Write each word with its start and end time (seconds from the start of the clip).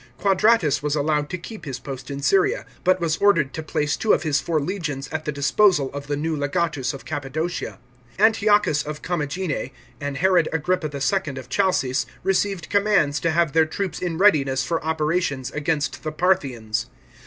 Quadratus 0.17 0.81
was 0.81 0.95
allowed 0.95 1.29
to 1.29 1.37
keep 1.37 1.65
his 1.65 1.77
post 1.77 2.09
in 2.09 2.23
Syria, 2.23 2.65
but 2.83 2.99
was 2.99 3.17
ordered 3.17 3.53
to 3.53 3.61
place 3.61 3.95
two 3.95 4.13
of 4.13 4.23
his 4.23 4.41
four 4.41 4.59
legions 4.59 5.07
at 5.09 5.25
the 5.25 5.31
disposal 5.31 5.91
of 5.93 6.07
the 6.07 6.17
new 6.17 6.35
legatus 6.35 6.91
of 6.91 7.05
Cappadocia. 7.05 7.77
Antiochus 8.17 8.83
ot 8.87 9.03
Commagene 9.03 9.69
and 9.99 10.17
Herod 10.17 10.49
Agrippa 10.51 10.87
II. 10.87 11.37
of 11.37 11.49
Chalcis, 11.49 11.99
(see 11.99 12.07
below, 12.07 12.13
p. 12.23 12.33
367) 12.33 12.59
received 12.63 12.69
commands 12.69 13.19
to 13.19 13.29
have 13.29 13.53
their 13.53 13.67
troops 13.67 14.01
in 14.01 14.17
readiness 14.17 14.63
for 14.65 14.83
operations 14.83 15.51
against 15.51 16.01
the 16.01 16.11
Parthians. 16.11 16.87